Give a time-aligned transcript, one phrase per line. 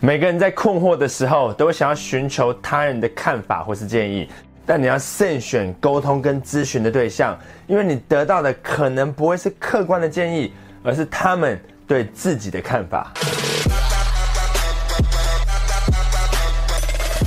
[0.00, 4.28] 每个人在困惑的时候，都会想要寻求他人的看法或是建议，
[4.64, 7.36] 但你要慎选沟通跟咨询的对象，
[7.66, 10.52] 因为你得到的可能不会是客观的建议，
[10.84, 13.12] 而是他们对自己的看法。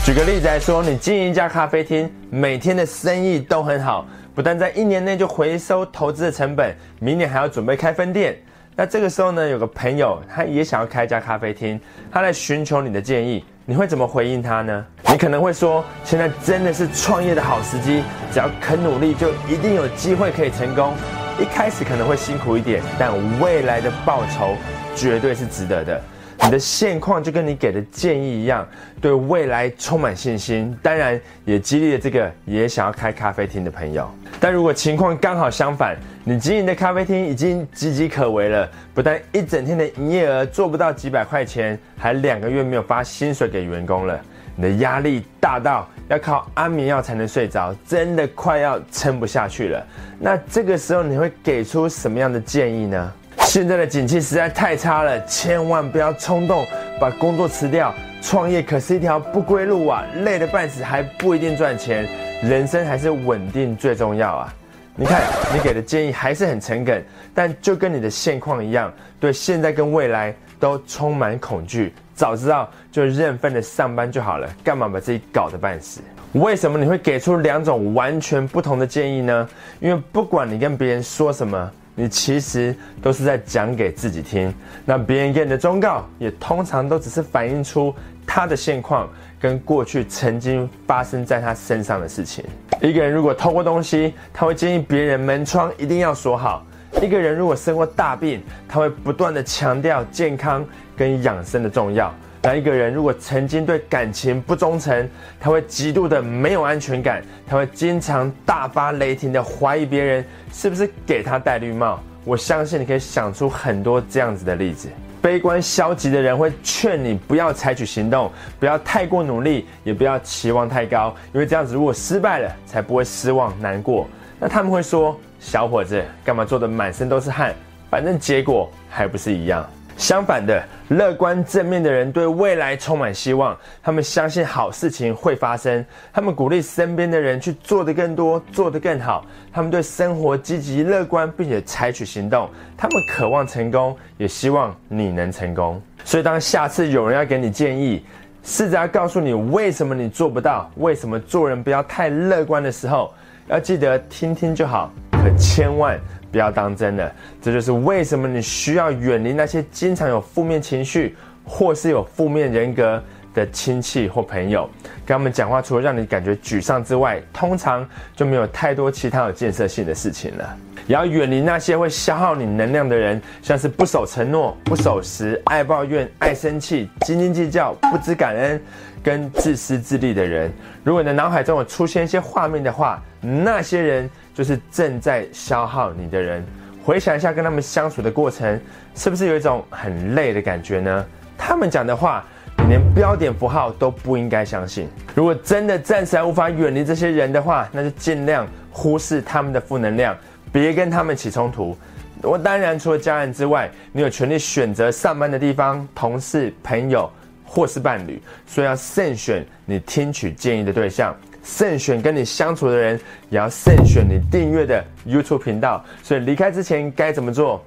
[0.06, 8.42] 举个例子来说，你经营一家咖啡厅，每天的生意都很好，不但在一年内就回收投资的成本，明年还要准备开分店。
[8.76, 11.80] 那这个时候呢，有个朋友他也想要开一家咖啡厅，
[12.12, 14.86] 他来寻求你的建议，你会怎么回应他呢？
[15.08, 18.02] 你可能会说，现在真的是创业的好时机，
[18.32, 20.94] 只要肯努力，就一定有机会可以成功。
[21.40, 24.56] 一开始可能会辛苦一点，但未来的报酬
[24.96, 26.02] 绝对是值得的。
[26.44, 28.68] 你的现况就跟你给的建议一样，
[29.00, 34.10] 对未来充满信心，当然也激励了这个也想要开咖啡厅的朋友。
[34.40, 44.20] 但如果情况刚好相反，你经营的咖啡厅已经岌岌可危了，不但一整天的营业额做不到几百块钱，还两个月没有发薪水给员工了，
[44.56, 49.86] 你的压力大到要靠安眠药才能睡着，真的快要撑不下去了。
[50.20, 53.14] 那这个时候你会给出什么样的建议呢？
[53.42, 56.66] 现在的景气实在太差了，千万不要冲动
[57.00, 57.94] 把工作辞掉。
[58.22, 62.08] 创业可是一条不归路啊，累得半死还不一定赚钱。
[62.42, 64.54] 人生还是稳定最重要啊！
[64.96, 65.22] 你看，
[65.54, 67.04] 你给的建议还是很诚恳，
[67.36, 71.94] 但就跟你的现况一样，对现在跟未来都充满恐惧。
[72.16, 76.00] 早知道就认份的上班就好了，干嘛把自己搞得半死？
[76.34, 79.50] 为什么你会给出两种完全不同的建议呢？
[79.80, 81.72] 因为不管你跟别人说什么。
[81.96, 84.54] 你其实都是在讲给自己听，
[84.86, 87.94] 那别人给你的忠告也通常都只是反映出
[88.26, 92.46] 他的现况跟过去曾经发生在他身上的事情。
[92.82, 96.66] 一个人如果偷过东西，他会建议别人门窗一定要锁好；
[97.02, 102.14] 一个人如果生过大病，他会不断的强调健康跟养生的重要。
[102.42, 105.08] 当一个人如果曾经对感情不忠诚，
[105.40, 112.00] 他会极度的没有安全感，他会经常大发雷霆的怀疑别人是不是给他戴绿帽。
[112.26, 114.90] 我相信你可以想出很多这样子的例子。
[115.22, 124.08] 悲观消极的人会劝你不要采取行动，不要太过努力，也不要期望太高，因为这样子如果失败了，才不会失望难过。
[124.40, 127.54] 那他们会说：“小伙子，干嘛做的满身都是汗？
[127.88, 129.64] 反正结果还不是一样。”
[130.02, 139.24] 相反的，乐观正面的人对未来充满希望，他们相信好事情会发生，他们鼓励身边的人去做得更多，做得更好。
[139.54, 142.50] 他们对生活积极乐观，并且采取行动。
[142.76, 145.80] 他们渴望成功，也希望你能成功。
[146.04, 148.04] 所以，当下次有人要给你建议，
[148.44, 153.14] 试着要告诉你为什么你做不到，为什么做人不要太乐观的时候，
[153.48, 155.96] 要记得听听就好，可千万。
[156.32, 163.04] 不要当真了，这就是为什么你需要远离那些经常有负面情绪或是有负面人格
[163.34, 164.70] 的亲戚或朋友。
[165.06, 170.58] 跟他们讲话，除了让你感觉沮丧之外，通常就没有太多其他有建设性的事情了。
[170.88, 178.62] 也要远离那些会消耗你能量的人，像是不守承诺、不守时、爱抱怨、爱生气、斤斤计较、不知感恩
[179.04, 180.52] 跟自私自利的人。
[180.84, 184.10] 如果你的脑海中有出现一些画面的话，那些人。
[184.34, 186.44] 就是正在消耗你的人，
[186.86, 188.60] 回想一下跟他们相处的过程，
[188.96, 191.06] 是不是有一种很累的感觉呢？
[191.38, 192.26] 他们讲的话，
[192.62, 194.88] 你连标点符号都不应该相信。
[195.16, 200.16] 如果真的暂时还无法远离这些人的话，那就尽量忽视他们的负能量，
[200.52, 201.76] 别跟他们起冲突。
[202.22, 207.12] 我当然除了家人之外，你有权利选择上班的地方、同事、朋友
[207.44, 211.16] 或是伴侣，所以要慎选你听取建议的对象。
[211.44, 215.84] 慎选跟你相处的人，也要慎选你订阅的 YouTube 频道。
[216.04, 217.66] 所以离开之前该怎么做，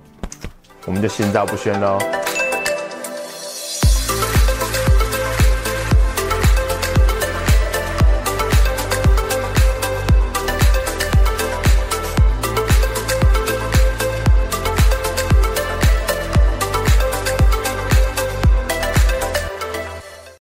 [0.87, 1.99] 我们就心照不宣喽。